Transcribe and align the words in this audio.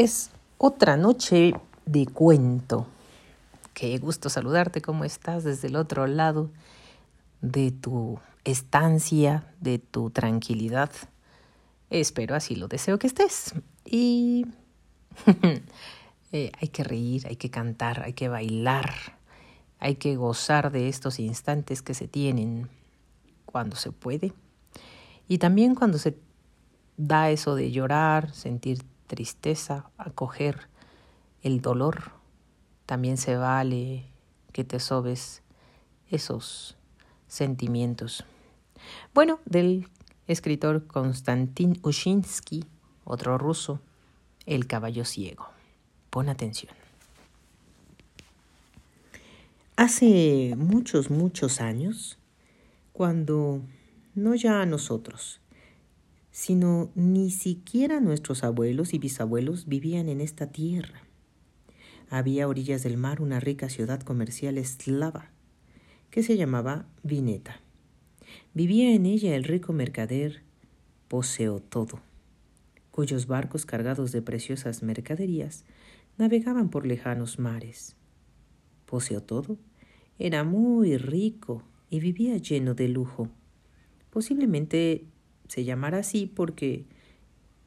es 0.00 0.30
otra 0.56 0.96
noche 0.96 1.52
de 1.84 2.06
cuento. 2.06 2.86
Qué 3.74 3.98
gusto 3.98 4.30
saludarte, 4.30 4.80
¿cómo 4.80 5.04
estás 5.04 5.44
desde 5.44 5.68
el 5.68 5.76
otro 5.76 6.06
lado 6.06 6.50
de 7.42 7.70
tu 7.70 8.18
estancia, 8.44 9.52
de 9.60 9.78
tu 9.78 10.08
tranquilidad? 10.08 10.90
Espero 11.90 12.34
así 12.34 12.56
lo 12.56 12.66
deseo 12.66 12.98
que 12.98 13.08
estés. 13.08 13.54
Y 13.84 14.46
eh, 16.32 16.50
hay 16.58 16.68
que 16.68 16.82
reír, 16.82 17.26
hay 17.26 17.36
que 17.36 17.50
cantar, 17.50 18.02
hay 18.02 18.14
que 18.14 18.28
bailar, 18.28 18.90
hay 19.80 19.96
que 19.96 20.16
gozar 20.16 20.72
de 20.72 20.88
estos 20.88 21.18
instantes 21.20 21.82
que 21.82 21.92
se 21.92 22.08
tienen 22.08 22.70
cuando 23.44 23.76
se 23.76 23.92
puede. 23.92 24.32
Y 25.28 25.36
también 25.36 25.74
cuando 25.74 25.98
se 25.98 26.16
da 26.96 27.30
eso 27.30 27.54
de 27.54 27.70
llorar, 27.70 28.32
sentir 28.32 28.82
tristeza, 29.10 29.90
acoger 29.98 30.68
el 31.42 31.60
dolor. 31.60 32.12
También 32.86 33.16
se 33.16 33.36
vale 33.36 34.06
que 34.52 34.62
te 34.62 34.78
sobes 34.78 35.42
esos 36.08 36.76
sentimientos. 37.26 38.24
Bueno, 39.12 39.40
del 39.46 39.88
escritor 40.28 40.86
Konstantin 40.86 41.80
Ushinsky, 41.82 42.64
otro 43.04 43.36
ruso, 43.36 43.80
El 44.46 44.68
caballo 44.68 45.04
ciego. 45.04 45.48
Pon 46.10 46.28
atención. 46.28 46.72
Hace 49.76 50.54
muchos, 50.56 51.10
muchos 51.10 51.60
años, 51.60 52.18
cuando 52.92 53.60
no 54.14 54.34
ya 54.36 54.62
a 54.62 54.66
nosotros, 54.66 55.39
sino 56.30 56.90
ni 56.94 57.30
siquiera 57.30 58.00
nuestros 58.00 58.44
abuelos 58.44 58.94
y 58.94 58.98
bisabuelos 58.98 59.66
vivían 59.66 60.08
en 60.08 60.20
esta 60.20 60.46
tierra. 60.52 61.02
Había 62.08 62.44
a 62.44 62.48
orillas 62.48 62.82
del 62.82 62.96
mar 62.96 63.20
una 63.20 63.40
rica 63.40 63.68
ciudad 63.68 64.00
comercial 64.00 64.58
eslava 64.58 65.30
que 66.10 66.22
se 66.22 66.36
llamaba 66.36 66.86
Vineta. 67.02 67.60
Vivía 68.52 68.94
en 68.94 69.06
ella 69.06 69.34
el 69.36 69.44
rico 69.44 69.72
mercader 69.72 70.42
todo, 71.60 72.00
cuyos 72.90 73.26
barcos 73.26 73.66
cargados 73.66 74.12
de 74.12 74.22
preciosas 74.22 74.82
mercaderías 74.82 75.64
navegaban 76.18 76.68
por 76.68 76.86
lejanos 76.86 77.38
mares. 77.38 77.96
todo 79.22 79.58
era 80.18 80.44
muy 80.44 80.96
rico 80.96 81.62
y 81.88 82.00
vivía 82.00 82.36
lleno 82.36 82.74
de 82.74 82.88
lujo. 82.88 83.28
Posiblemente 84.10 85.04
se 85.50 85.64
llamara 85.64 85.98
así 85.98 86.26
porque 86.26 86.84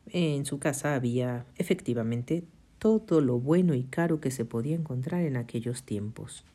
en 0.07 0.45
su 0.45 0.57
casa 0.57 0.95
había 0.95 1.45
efectivamente 1.57 2.45
todo 2.79 3.19
lo 3.19 3.41
bueno 3.41 3.73
y 3.73 3.83
caro 3.83 4.21
que 4.21 4.31
se 4.31 4.45
podía 4.45 4.77
encontrar 4.77 5.23
en 5.23 5.35
aquellos 5.35 5.83
tiempos. 5.83 6.45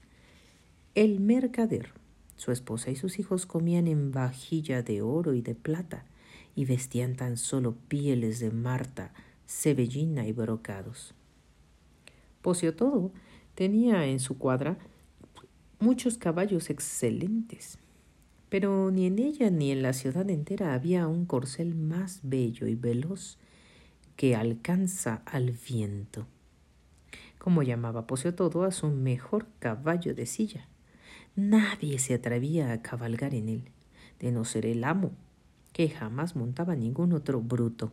El 0.94 1.20
mercader, 1.20 1.92
su 2.36 2.50
esposa 2.50 2.90
y 2.90 2.96
sus 2.96 3.18
hijos 3.18 3.44
comían 3.44 3.88
en 3.88 4.10
vajilla 4.10 4.82
de 4.82 5.02
oro 5.02 5.34
y 5.34 5.42
de 5.42 5.54
plata 5.54 6.06
y 6.56 6.64
vestían 6.64 7.14
tan 7.14 7.36
solo 7.36 7.76
pieles 7.88 8.40
de 8.40 8.50
marta, 8.50 9.12
cebellina 9.46 10.26
y 10.26 10.32
brocados. 10.32 11.12
Pocio 12.40 12.74
todo 12.74 13.12
tenía 13.54 14.06
en 14.06 14.18
su 14.18 14.38
cuadra 14.38 14.78
muchos 15.78 16.16
caballos 16.16 16.70
excelentes 16.70 17.78
pero 18.48 18.90
ni 18.90 19.06
en 19.06 19.18
ella 19.18 19.50
ni 19.50 19.70
en 19.70 19.82
la 19.82 19.92
ciudad 19.92 20.28
entera 20.30 20.74
había 20.74 21.06
un 21.06 21.26
corcel 21.26 21.74
más 21.74 22.20
bello 22.22 22.66
y 22.66 22.74
veloz 22.74 23.38
que 24.16 24.34
alcanza 24.34 25.22
al 25.26 25.52
viento. 25.52 26.26
Como 27.38 27.62
llamaba 27.62 28.06
Pocio 28.06 28.34
todo 28.34 28.64
a 28.64 28.72
su 28.72 28.88
mejor 28.88 29.46
caballo 29.58 30.14
de 30.14 30.26
silla. 30.26 30.66
Nadie 31.36 31.98
se 31.98 32.14
atrevía 32.14 32.72
a 32.72 32.82
cabalgar 32.82 33.34
en 33.34 33.48
él, 33.48 33.62
de 34.18 34.32
no 34.32 34.44
ser 34.44 34.66
el 34.66 34.82
amo, 34.82 35.12
que 35.72 35.88
jamás 35.88 36.34
montaba 36.34 36.74
ningún 36.74 37.12
otro 37.12 37.40
bruto. 37.40 37.92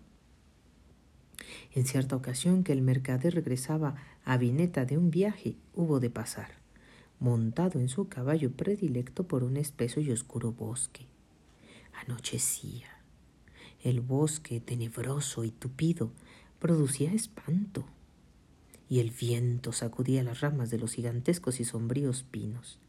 En 1.74 1.86
cierta 1.86 2.16
ocasión 2.16 2.64
que 2.64 2.72
el 2.72 2.82
mercader 2.82 3.36
regresaba 3.36 3.96
a 4.24 4.38
Vineta 4.38 4.86
de 4.86 4.98
un 4.98 5.12
viaje, 5.12 5.58
hubo 5.76 6.00
de 6.00 6.10
pasar 6.10 6.65
montado 7.20 7.80
en 7.80 7.90
su 7.90 8.08
caballo 8.10 8.52
predilecto 8.52 9.28
por 9.28 9.44
un 9.44 9.58
espeso 9.58 10.00
y 10.00 10.12
oscuro 10.12 10.52
bosque. 10.52 11.08
Anochecía. 12.06 12.88
El 13.82 14.02
bosque, 14.02 14.60
tenebroso 14.60 15.44
y 15.44 15.52
tupido, 15.52 16.12
producía 16.60 17.14
espanto, 17.14 17.86
y 18.90 19.00
el 19.00 19.12
viento 19.12 19.72
sacudía 19.72 20.24
las 20.24 20.42
ramas 20.42 20.70
de 20.70 20.78
los 20.78 20.94
gigantescos 20.94 21.60
y 21.60 21.66
sombríos 21.66 22.24
pinos. 22.24 22.80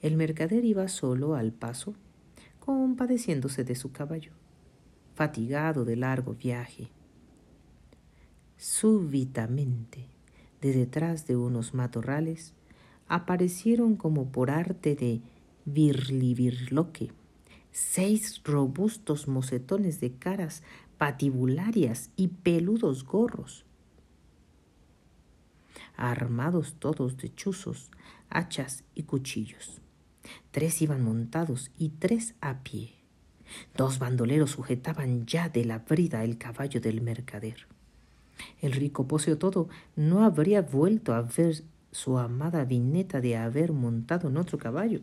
El 0.00 0.16
mercader 0.16 0.64
iba 0.64 0.86
solo 0.88 1.34
al 1.34 1.52
paso, 1.52 1.94
compadeciéndose 2.60 3.64
de 3.64 3.74
su 3.74 3.92
caballo, 3.92 4.32
fatigado 5.14 5.84
de 5.84 5.96
largo 5.96 6.34
viaje. 6.34 6.90
Súbitamente, 8.56 10.06
de 10.60 10.72
detrás 10.72 11.26
de 11.26 11.36
unos 11.36 11.74
matorrales, 11.74 12.54
aparecieron 13.08 13.96
como 13.96 14.30
por 14.30 14.50
arte 14.50 14.94
de 14.94 15.20
virlivirloque 15.64 17.10
seis 17.78 18.40
robustos 18.44 19.28
mocetones 19.28 20.00
de 20.00 20.12
caras 20.12 20.62
patibularias 20.98 22.10
y 22.16 22.28
peludos 22.28 23.04
gorros, 23.04 23.64
armados 25.96 26.74
todos 26.78 27.16
de 27.18 27.32
chuzos, 27.34 27.90
hachas 28.30 28.84
y 28.94 29.04
cuchillos. 29.04 29.80
Tres 30.50 30.82
iban 30.82 31.02
montados 31.02 31.70
y 31.78 31.90
tres 31.90 32.34
a 32.40 32.62
pie. 32.62 32.94
Dos 33.76 33.98
bandoleros 33.98 34.50
sujetaban 34.50 35.24
ya 35.24 35.48
de 35.48 35.64
la 35.64 35.78
brida 35.78 36.24
el 36.24 36.36
caballo 36.36 36.80
del 36.80 37.00
mercader. 37.00 37.66
El 38.60 38.72
rico 38.72 39.06
Poseo 39.06 39.38
todo 39.38 39.68
no 39.96 40.24
habría 40.24 40.62
vuelto 40.62 41.14
a 41.14 41.22
ver 41.22 41.62
su 41.98 42.16
amada 42.16 42.64
Vineta 42.64 43.20
de 43.20 43.36
haber 43.36 43.72
montado 43.72 44.28
en 44.28 44.36
otro 44.36 44.56
caballo. 44.56 45.00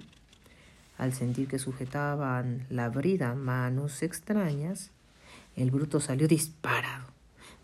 Al 0.97 1.11
sentir 1.11 1.49
que 1.49 1.59
sujetaban 1.59 2.65
la 2.69 2.87
brida 2.87 3.35
manos 3.35 4.01
extrañas, 4.01 4.91
el 5.57 5.71
bruto 5.71 5.99
salió 5.99 6.29
disparado. 6.29 7.07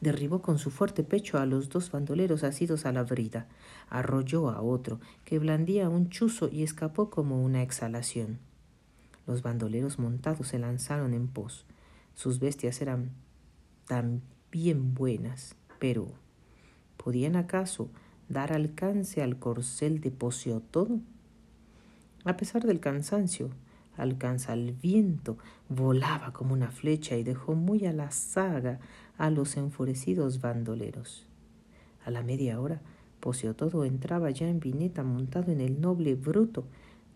Derribó 0.02 0.42
con 0.42 0.60
su 0.60 0.70
fuerte 0.70 1.04
pecho 1.04 1.40
a 1.40 1.46
los 1.46 1.70
dos 1.70 1.92
bandoleros 1.92 2.44
asidos 2.44 2.86
a 2.86 2.92
la 2.92 3.04
brida, 3.04 3.48
arrolló 3.90 4.50
a 4.50 4.62
otro, 4.62 5.00
que 5.24 5.40
blandía 5.40 5.88
un 5.88 6.10
chuzo 6.10 6.50
y 6.52 6.64
escapó 6.64 7.10
como 7.10 7.42
una 7.42 7.62
exhalación. 7.62 8.38
Los 9.28 9.44
bandoleros 9.44 9.98
montados 9.98 10.50
se 10.50 10.60
lanzaron 10.60 11.14
en 11.14 11.30
pos. 11.30 11.66
Sus 12.16 12.40
bestias 12.40 12.82
eran 12.82 13.12
tan 13.88 14.24
bien 14.52 14.94
buenas, 14.94 15.56
pero 15.80 16.10
¿podían 16.98 17.38
acaso 17.38 17.90
dar 18.32 18.54
alcance 18.54 19.22
al 19.22 19.38
corcel 19.38 20.00
de 20.02 20.12
todo. 20.72 21.00
A 22.24 22.38
pesar 22.38 22.66
del 22.66 22.80
cansancio, 22.80 23.50
alcanza 23.98 24.54
el 24.54 24.74
viento, 24.74 25.38
volaba 25.70 26.32
como 26.34 26.54
una 26.54 26.72
flecha 26.72 27.18
y 27.18 27.24
dejó 27.24 27.56
muy 27.56 27.86
a 27.86 27.94
la 27.94 28.12
saga 28.12 28.80
a 29.18 29.30
los 29.30 29.58
enfurecidos 29.58 30.42
bandoleros. 30.42 31.26
A 32.06 32.12
la 32.12 32.24
media 32.24 32.60
hora, 32.60 32.82
todo 33.56 33.86
entraba 33.86 34.32
ya 34.32 34.48
en 34.48 34.60
Vineta 34.60 35.04
montado 35.04 35.52
en 35.52 35.62
el 35.62 35.80
noble 35.80 36.16
bruto, 36.16 36.66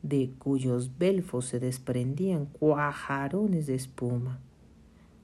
de 0.04 0.32
cuyos 0.38 1.00
belfos 1.00 1.46
se 1.46 1.60
desprendían 1.60 2.46
cuajarones 2.46 3.66
de 3.66 3.74
espuma. 3.74 4.40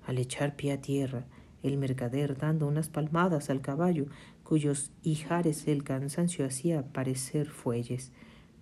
Al 0.08 0.18
echar 0.18 0.56
pie 0.56 0.72
a 0.72 0.81
tierra, 0.81 1.25
el 1.62 1.78
mercader 1.78 2.35
dando 2.35 2.68
unas 2.68 2.90
palmadas 2.90 3.52
al 3.52 3.62
caballo, 3.62 4.08
cuyos 4.51 4.91
hijares 5.01 5.65
el 5.69 5.85
cansancio 5.85 6.45
hacía 6.45 6.83
parecer 6.83 7.47
fuelles, 7.47 8.11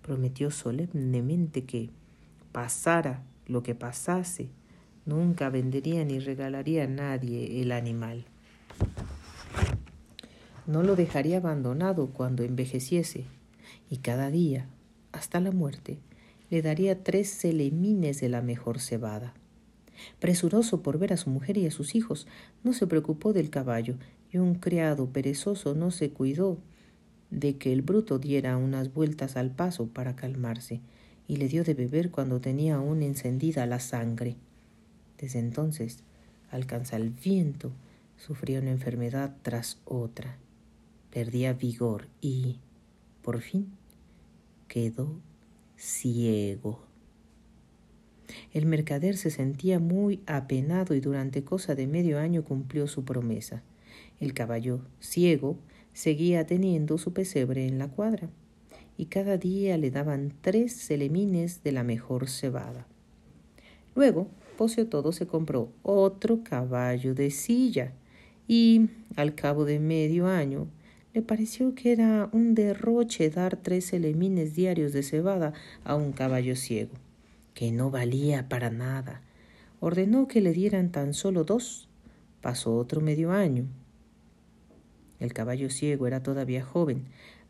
prometió 0.02 0.52
solemnemente 0.52 1.64
que, 1.64 1.90
pasara 2.52 3.24
lo 3.48 3.64
que 3.64 3.74
pasase, 3.74 4.50
nunca 5.04 5.50
vendería 5.50 6.04
ni 6.04 6.20
regalaría 6.20 6.84
a 6.84 6.86
nadie 6.86 7.60
el 7.60 7.72
animal. 7.72 8.24
No 10.64 10.84
lo 10.84 10.94
dejaría 10.94 11.38
abandonado 11.38 12.10
cuando 12.10 12.44
envejeciese, 12.44 13.24
y 13.90 13.96
cada 13.96 14.30
día, 14.30 14.68
hasta 15.10 15.40
la 15.40 15.50
muerte, 15.50 15.98
le 16.50 16.62
daría 16.62 17.02
tres 17.02 17.36
celemines 17.36 18.20
de 18.20 18.28
la 18.28 18.42
mejor 18.42 18.78
cebada. 18.78 19.34
Presuroso 20.20 20.82
por 20.84 21.00
ver 21.00 21.12
a 21.12 21.16
su 21.16 21.30
mujer 21.30 21.58
y 21.58 21.66
a 21.66 21.72
sus 21.72 21.96
hijos, 21.96 22.28
no 22.62 22.74
se 22.74 22.86
preocupó 22.86 23.32
del 23.32 23.50
caballo, 23.50 23.96
y 24.32 24.38
un 24.38 24.54
criado 24.54 25.08
perezoso 25.08 25.74
no 25.74 25.90
se 25.90 26.10
cuidó 26.10 26.58
de 27.30 27.56
que 27.56 27.72
el 27.72 27.82
bruto 27.82 28.18
diera 28.18 28.56
unas 28.56 28.92
vueltas 28.92 29.36
al 29.36 29.50
paso 29.50 29.86
para 29.88 30.16
calmarse, 30.16 30.80
y 31.28 31.36
le 31.36 31.46
dio 31.46 31.62
de 31.62 31.74
beber 31.74 32.10
cuando 32.10 32.40
tenía 32.40 32.74
aún 32.74 33.02
encendida 33.02 33.64
la 33.66 33.78
sangre. 33.78 34.36
Desde 35.16 35.38
entonces, 35.38 36.02
alcanza 36.50 36.96
el 36.96 37.10
viento, 37.10 37.70
sufría 38.16 38.58
una 38.58 38.72
enfermedad 38.72 39.36
tras 39.42 39.78
otra, 39.84 40.38
perdía 41.12 41.52
vigor 41.52 42.08
y, 42.20 42.58
por 43.22 43.40
fin, 43.40 43.70
quedó 44.66 45.20
ciego. 45.76 46.80
El 48.52 48.66
mercader 48.66 49.16
se 49.16 49.30
sentía 49.30 49.78
muy 49.78 50.20
apenado 50.26 50.94
y 50.94 51.00
durante 51.00 51.44
cosa 51.44 51.74
de 51.74 51.86
medio 51.86 52.18
año 52.18 52.44
cumplió 52.44 52.86
su 52.88 53.04
promesa. 53.04 53.62
El 54.20 54.34
caballo 54.34 54.80
ciego 55.00 55.58
seguía 55.92 56.46
teniendo 56.46 56.98
su 56.98 57.12
pesebre 57.12 57.66
en 57.66 57.78
la 57.78 57.88
cuadra 57.88 58.28
y 58.96 59.06
cada 59.06 59.38
día 59.38 59.78
le 59.78 59.90
daban 59.90 60.34
tres 60.42 60.76
celemines 60.86 61.62
de 61.62 61.72
la 61.72 61.82
mejor 61.82 62.28
cebada. 62.28 62.86
Luego, 63.94 64.28
Pocio 64.58 64.86
Todo 64.88 65.12
se 65.12 65.26
compró 65.26 65.72
otro 65.82 66.44
caballo 66.44 67.14
de 67.14 67.30
silla 67.30 67.94
y, 68.46 68.90
al 69.16 69.34
cabo 69.34 69.64
de 69.64 69.78
medio 69.78 70.26
año, 70.26 70.68
le 71.14 71.22
pareció 71.22 71.74
que 71.74 71.92
era 71.92 72.28
un 72.32 72.54
derroche 72.54 73.30
dar 73.30 73.56
tres 73.56 73.90
celemines 73.90 74.54
diarios 74.54 74.92
de 74.92 75.02
cebada 75.02 75.54
a 75.82 75.96
un 75.96 76.12
caballo 76.12 76.54
ciego, 76.56 76.92
que 77.54 77.72
no 77.72 77.90
valía 77.90 78.48
para 78.48 78.70
nada. 78.70 79.22
Ordenó 79.80 80.28
que 80.28 80.40
le 80.40 80.52
dieran 80.52 80.92
tan 80.92 81.14
solo 81.14 81.44
dos. 81.44 81.88
Pasó 82.42 82.76
otro 82.76 83.00
medio 83.00 83.32
año. 83.32 83.66
El 85.20 85.32
caballo 85.32 85.70
ciego 85.70 86.06
era 86.06 86.22
todavía 86.22 86.64
joven. 86.64 87.04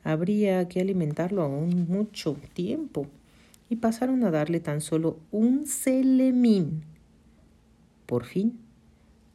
Habría 0.05 0.69
que 0.69 0.81
alimentarlo 0.81 1.43
aún 1.43 1.87
mucho 1.89 2.37
tiempo. 2.53 3.07
Y 3.69 3.77
pasaron 3.77 4.25
a 4.25 4.31
darle 4.31 4.61
tan 4.61 4.81
solo 4.81 5.19
un 5.31 5.67
celemín. 5.67 6.83
Por 8.07 8.25
fin, 8.25 8.59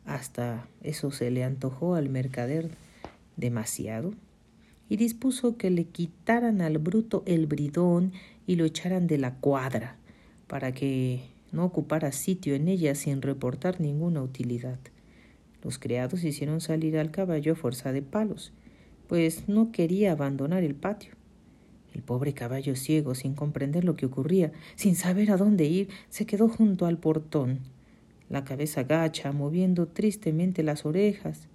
hasta 0.06 0.68
eso 0.84 1.12
se 1.12 1.32
le 1.32 1.44
antojó 1.44 1.96
al 1.96 2.10
mercader 2.10 2.70
demasiado 3.38 4.14
y 4.90 4.98
dispuso 4.98 5.58
que 5.58 5.72
le 5.72 5.86
quitaran 5.86 6.62
al 6.62 6.78
bruto 6.78 7.24
el 7.26 7.48
bridón 7.48 8.12
y 8.46 8.56
lo 8.56 8.66
echaran 8.66 9.08
de 9.08 9.18
la 9.18 9.36
cuadra 9.36 9.96
para 10.48 10.74
que 10.74 11.24
no 11.52 11.66
ocupara 11.66 12.12
sitio 12.12 12.54
en 12.54 12.68
ella 12.68 12.94
sin 12.96 13.22
reportar 13.22 13.82
ninguna 13.82 14.22
utilidad. 14.22 14.78
Los 15.66 15.80
criados 15.80 16.24
hicieron 16.24 16.62
salir 16.62 16.96
al 16.96 17.10
caballo 17.10 17.54
a 17.54 17.56
fuerza 17.56 17.92
de 17.92 18.04
palos, 18.04 18.54
pues 19.08 19.50
no 19.50 19.72
quería 19.72 20.12
abandonar 20.12 20.64
el 20.64 20.76
patio. 20.76 21.14
El 21.96 22.04
pobre 22.04 22.36
caballo 22.36 22.76
ciego, 22.76 23.16
sin 23.16 23.34
comprender 23.34 23.84
lo 23.84 23.96
que 23.96 24.06
ocurría, 24.06 24.52
sin 24.76 24.96
saber 24.96 25.32
a 25.32 25.38
dónde 25.38 25.66
ir, 25.66 25.90
se 26.10 26.28
quedó 26.28 26.50
junto 26.50 26.86
al 26.86 27.00
portón, 27.00 27.62
la 28.30 28.46
cabeza 28.46 28.84
gacha, 28.84 29.32
moviendo 29.32 29.88
tristemente 29.88 30.62
las 30.62 30.86
orejas. 30.86 31.48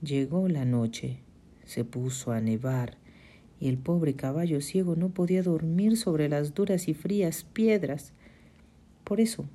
Llegó 0.00 0.46
la 0.46 0.64
noche, 0.64 1.18
se 1.64 1.84
puso 1.84 2.30
a 2.30 2.40
nevar, 2.40 2.98
y 3.58 3.66
el 3.66 3.78
pobre 3.78 4.14
caballo 4.14 4.60
ciego 4.60 4.94
no 4.94 5.08
podía 5.08 5.42
dormir 5.42 5.96
sobre 5.96 6.28
las 6.28 6.54
duras 6.54 6.86
y 6.86 6.94
frías 6.94 7.42
piedras. 7.52 8.12
Por 9.02 9.20
eso 9.20 9.48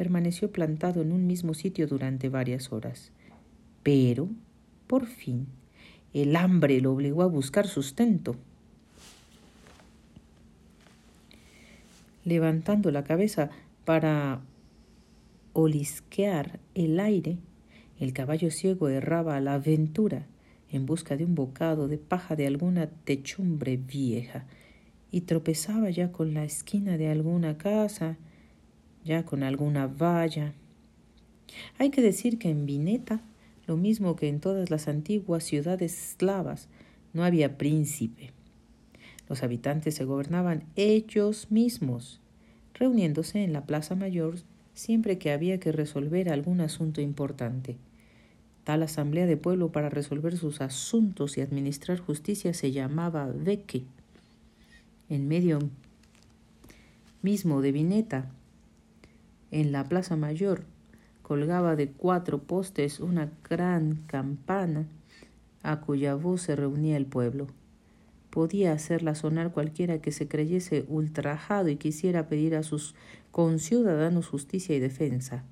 permaneció 0.00 0.50
plantado 0.50 1.02
en 1.02 1.12
un 1.12 1.26
mismo 1.26 1.52
sitio 1.52 1.86
durante 1.86 2.30
varias 2.30 2.72
horas. 2.72 3.12
Pero, 3.82 4.30
por 4.86 5.04
fin, 5.04 5.46
el 6.14 6.36
hambre 6.36 6.80
lo 6.80 6.94
obligó 6.94 7.22
a 7.22 7.26
buscar 7.26 7.66
sustento. 7.66 8.34
Levantando 12.24 12.90
la 12.90 13.04
cabeza 13.04 13.50
para 13.84 14.40
olisquear 15.52 16.60
el 16.74 16.98
aire, 16.98 17.36
el 17.98 18.14
caballo 18.14 18.50
ciego 18.50 18.88
erraba 18.88 19.36
a 19.36 19.40
la 19.42 19.52
aventura 19.52 20.24
en 20.72 20.86
busca 20.86 21.18
de 21.18 21.26
un 21.26 21.34
bocado 21.34 21.88
de 21.88 21.98
paja 21.98 22.36
de 22.36 22.46
alguna 22.46 22.86
techumbre 22.86 23.76
vieja 23.76 24.46
y 25.12 25.20
tropezaba 25.20 25.90
ya 25.90 26.10
con 26.10 26.32
la 26.32 26.44
esquina 26.44 26.96
de 26.96 27.10
alguna 27.10 27.58
casa, 27.58 28.16
ya 29.04 29.24
con 29.24 29.42
alguna 29.42 29.86
valla. 29.86 30.52
Hay 31.78 31.90
que 31.90 32.02
decir 32.02 32.38
que 32.38 32.50
en 32.50 32.66
Vineta, 32.66 33.20
lo 33.66 33.76
mismo 33.76 34.16
que 34.16 34.28
en 34.28 34.40
todas 34.40 34.70
las 34.70 34.88
antiguas 34.88 35.44
ciudades 35.44 36.12
eslavas, 36.12 36.68
no 37.12 37.24
había 37.24 37.58
príncipe. 37.58 38.32
Los 39.28 39.42
habitantes 39.42 39.94
se 39.94 40.04
gobernaban 40.04 40.64
ellos 40.76 41.50
mismos, 41.50 42.20
reuniéndose 42.74 43.44
en 43.44 43.52
la 43.52 43.64
Plaza 43.64 43.94
Mayor 43.94 44.36
siempre 44.74 45.18
que 45.18 45.30
había 45.30 45.60
que 45.60 45.72
resolver 45.72 46.30
algún 46.30 46.60
asunto 46.60 47.00
importante. 47.00 47.76
Tal 48.64 48.82
asamblea 48.82 49.26
de 49.26 49.36
pueblo 49.36 49.72
para 49.72 49.90
resolver 49.90 50.36
sus 50.36 50.60
asuntos 50.60 51.36
y 51.36 51.40
administrar 51.40 51.98
justicia 51.98 52.54
se 52.54 52.72
llamaba 52.72 53.26
Beque. 53.26 53.84
En 55.08 55.28
medio 55.28 55.58
mismo 57.22 57.60
de 57.60 57.72
Vineta, 57.72 58.30
en 59.50 59.72
la 59.72 59.84
Plaza 59.84 60.16
Mayor, 60.16 60.64
colgaba 61.22 61.76
de 61.76 61.90
cuatro 61.90 62.42
postes 62.42 63.00
una 63.00 63.30
gran 63.48 64.02
campana 64.06 64.86
a 65.62 65.80
cuya 65.80 66.14
voz 66.14 66.42
se 66.42 66.56
reunía 66.56 66.96
el 66.96 67.06
pueblo. 67.06 67.46
Podía 68.30 68.72
hacerla 68.72 69.14
sonar 69.14 69.52
cualquiera 69.52 70.00
que 70.00 70.12
se 70.12 70.28
creyese 70.28 70.84
ultrajado 70.88 71.68
y 71.68 71.76
quisiera 71.76 72.28
pedir 72.28 72.54
a 72.54 72.62
sus 72.62 72.94
conciudadanos 73.30 74.28
justicia 74.28 74.74
y 74.74 74.80
defensa. 74.80 75.44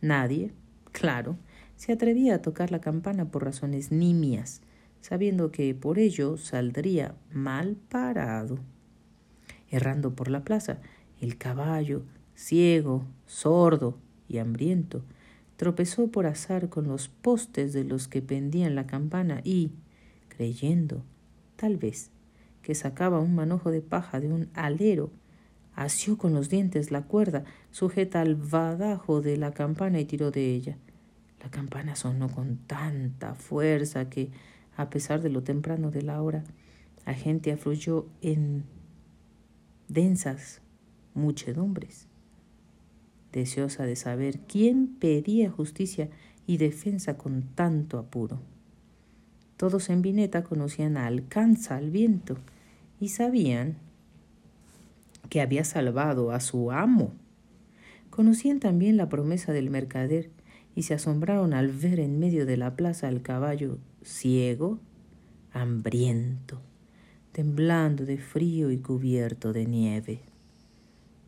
Nadie, 0.00 0.52
claro, 0.92 1.36
se 1.76 1.92
atrevía 1.92 2.36
a 2.36 2.42
tocar 2.42 2.70
la 2.70 2.80
campana 2.80 3.26
por 3.26 3.44
razones 3.44 3.90
nimias, 3.90 4.62
sabiendo 5.00 5.50
que 5.50 5.74
por 5.74 5.98
ello 5.98 6.36
saldría 6.36 7.14
mal 7.32 7.76
parado. 7.88 8.58
Errando 9.68 10.14
por 10.14 10.28
la 10.28 10.44
plaza, 10.44 10.78
el 11.20 11.36
caballo, 11.38 12.02
ciego, 12.34 13.04
sordo 13.26 13.98
y 14.28 14.38
hambriento, 14.38 15.02
tropezó 15.56 16.08
por 16.08 16.26
azar 16.26 16.68
con 16.68 16.88
los 16.88 17.08
postes 17.08 17.72
de 17.72 17.84
los 17.84 18.08
que 18.08 18.22
pendían 18.22 18.74
la 18.74 18.86
campana 18.86 19.40
y, 19.44 19.72
creyendo, 20.28 21.04
tal 21.56 21.76
vez, 21.76 22.10
que 22.62 22.74
sacaba 22.74 23.20
un 23.20 23.34
manojo 23.34 23.70
de 23.70 23.82
paja 23.82 24.20
de 24.20 24.32
un 24.32 24.48
alero, 24.54 25.10
asió 25.74 26.16
con 26.18 26.34
los 26.34 26.48
dientes 26.48 26.90
la 26.90 27.02
cuerda 27.02 27.44
sujeta 27.70 28.20
al 28.20 28.36
badajo 28.36 29.20
de 29.20 29.36
la 29.36 29.52
campana 29.52 30.00
y 30.00 30.04
tiró 30.04 30.30
de 30.30 30.54
ella. 30.54 30.76
La 31.42 31.50
campana 31.50 31.94
sonó 31.94 32.30
con 32.30 32.56
tanta 32.56 33.34
fuerza 33.34 34.08
que, 34.08 34.30
a 34.76 34.88
pesar 34.88 35.20
de 35.20 35.28
lo 35.28 35.42
temprano 35.42 35.90
de 35.90 36.02
la 36.02 36.22
hora, 36.22 36.42
la 37.06 37.12
gente 37.12 37.52
afluyó 37.52 38.06
en 38.22 38.64
densas 39.88 40.62
muchedumbres, 41.12 42.08
deseosa 43.34 43.84
de 43.84 43.96
saber 43.96 44.38
quién 44.40 44.86
pedía 44.86 45.50
justicia 45.50 46.08
y 46.46 46.56
defensa 46.56 47.18
con 47.18 47.42
tanto 47.42 47.98
apuro. 47.98 48.40
Todos 49.56 49.90
en 49.90 50.02
Vineta 50.02 50.44
conocían 50.44 50.96
a 50.96 51.06
Alcanza 51.06 51.76
al 51.76 51.90
viento 51.90 52.38
y 53.00 53.08
sabían 53.08 53.76
que 55.28 55.40
había 55.40 55.64
salvado 55.64 56.30
a 56.30 56.40
su 56.40 56.70
amo. 56.70 57.12
Conocían 58.10 58.60
también 58.60 58.96
la 58.96 59.08
promesa 59.08 59.52
del 59.52 59.70
mercader 59.70 60.30
y 60.76 60.82
se 60.82 60.94
asombraron 60.94 61.54
al 61.54 61.68
ver 61.68 62.00
en 62.00 62.18
medio 62.18 62.46
de 62.46 62.56
la 62.56 62.76
plaza 62.76 63.08
al 63.08 63.22
caballo 63.22 63.78
ciego, 64.02 64.78
hambriento, 65.52 66.60
temblando 67.32 68.04
de 68.04 68.18
frío 68.18 68.70
y 68.70 68.78
cubierto 68.78 69.52
de 69.52 69.66
nieve. 69.66 70.33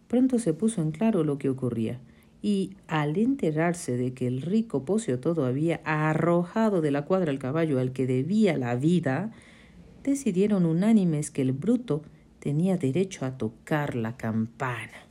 Pronto 0.09 0.39
se 0.39 0.55
puso 0.55 0.83
en 0.83 0.93
claro 0.93 1.25
lo 1.25 1.39
que 1.39 1.49
ocurría, 1.49 2.01
y 2.43 2.77
al 2.87 3.17
enterarse 3.17 3.97
de 3.97 4.13
que 4.13 4.27
el 4.27 4.43
rico 4.43 4.85
Pocio 4.85 5.19
todo 5.19 5.47
había 5.47 5.81
arrojado 5.85 6.81
de 6.81 6.91
la 6.91 7.05
cuadra 7.05 7.31
al 7.31 7.39
caballo 7.39 7.81
al 7.81 7.93
que 7.93 8.07
debía 8.07 8.57
la 8.57 8.77
vida, 8.77 9.33
decidieron 10.05 10.67
unánimes 10.67 11.31
que 11.31 11.43
el 11.43 11.53
bruto 11.53 12.03
tenía 12.39 12.77
derecho 12.77 13.25
a 13.25 13.37
tocar 13.37 13.97
la 13.97 14.17
campana 14.17 15.07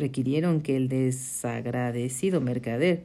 requirieron 0.00 0.60
que 0.60 0.76
el 0.76 0.88
desagradecido 0.88 2.40
mercader 2.40 3.04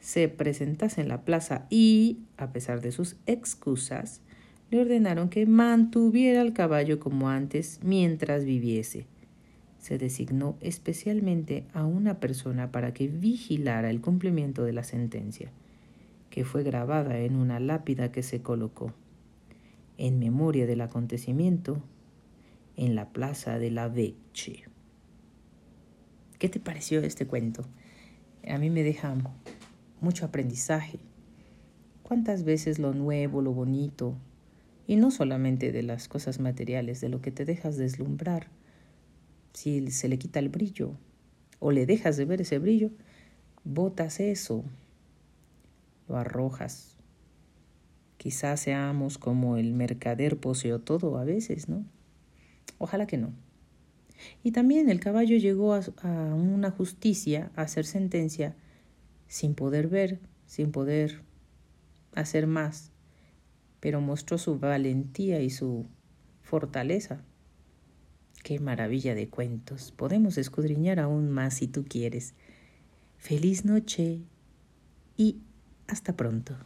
se 0.00 0.28
presentase 0.28 1.02
en 1.02 1.08
la 1.08 1.24
plaza 1.24 1.66
y, 1.68 2.20
a 2.38 2.52
pesar 2.52 2.80
de 2.80 2.92
sus 2.92 3.16
excusas, 3.26 4.22
le 4.70 4.80
ordenaron 4.80 5.28
que 5.28 5.44
mantuviera 5.44 6.40
el 6.40 6.54
caballo 6.54 7.00
como 7.00 7.28
antes 7.28 7.80
mientras 7.82 8.44
viviese. 8.44 9.06
Se 9.80 9.96
designó 9.96 10.56
especialmente 10.60 11.64
a 11.72 11.86
una 11.86 12.20
persona 12.20 12.70
para 12.70 12.92
que 12.92 13.08
vigilara 13.08 13.90
el 13.90 14.02
cumplimiento 14.02 14.62
de 14.62 14.74
la 14.74 14.84
sentencia, 14.84 15.50
que 16.28 16.44
fue 16.44 16.62
grabada 16.62 17.18
en 17.18 17.34
una 17.34 17.60
lápida 17.60 18.12
que 18.12 18.22
se 18.22 18.42
colocó, 18.42 18.92
en 19.96 20.18
memoria 20.18 20.66
del 20.66 20.82
acontecimiento, 20.82 21.82
en 22.76 22.94
la 22.94 23.08
plaza 23.08 23.58
de 23.58 23.70
la 23.70 23.88
Vecchia. 23.88 24.68
¿Qué 26.38 26.48
te 26.50 26.60
pareció 26.60 27.00
este 27.00 27.26
cuento? 27.26 27.66
A 28.48 28.58
mí 28.58 28.70
me 28.70 28.82
deja 28.82 29.14
mucho 30.00 30.24
aprendizaje. 30.26 30.98
¿Cuántas 32.02 32.44
veces 32.44 32.78
lo 32.78 32.92
nuevo, 32.92 33.42
lo 33.42 33.52
bonito, 33.52 34.14
Y 34.86 34.96
no 34.96 35.12
solamente 35.12 35.70
de 35.70 35.84
las 35.84 36.08
cosas 36.08 36.40
materiales, 36.40 37.00
de 37.00 37.08
lo 37.08 37.20
que 37.20 37.30
te 37.30 37.44
dejas 37.44 37.76
deslumbrar. 37.76 38.48
Si 39.52 39.90
se 39.90 40.08
le 40.08 40.18
quita 40.18 40.38
el 40.38 40.48
brillo 40.48 40.96
o 41.58 41.72
le 41.72 41.86
dejas 41.86 42.16
de 42.16 42.24
ver 42.24 42.40
ese 42.40 42.58
brillo, 42.58 42.90
botas 43.64 44.20
eso, 44.20 44.64
lo 46.08 46.16
arrojas. 46.16 46.96
Quizás 48.16 48.60
seamos 48.60 49.18
como 49.18 49.56
el 49.56 49.72
mercader 49.72 50.38
poseó 50.38 50.80
todo 50.80 51.18
a 51.18 51.24
veces, 51.24 51.68
¿no? 51.68 51.84
Ojalá 52.78 53.06
que 53.06 53.16
no. 53.16 53.32
Y 54.42 54.52
también 54.52 54.90
el 54.90 55.00
caballo 55.00 55.36
llegó 55.38 55.74
a, 55.74 55.80
a, 56.02 56.34
una 56.34 56.70
justicia, 56.70 57.50
a 57.56 57.62
hacer 57.62 57.86
sentencia, 57.86 58.56
sin 59.26 59.54
poder 59.54 59.88
ver, 59.88 60.20
sin 60.46 60.72
poder 60.72 61.22
hacer 62.14 62.46
más, 62.46 62.90
pero 63.80 64.00
mostró 64.00 64.36
su 64.36 64.58
valentía 64.58 65.40
y 65.40 65.50
su 65.50 65.86
fortaleza. 66.42 67.22
Qué 68.42 68.58
maravilla 68.58 69.14
de 69.14 69.28
cuentos. 69.28 69.92
Podemos 69.92 70.38
escudriñar 70.38 70.98
aún 70.98 71.30
más 71.30 71.54
si 71.54 71.68
tú 71.68 71.84
quieres. 71.84 72.34
Feliz 73.18 73.64
noche 73.64 74.20
y 75.16 75.36
hasta 75.86 76.16
pronto. 76.16 76.56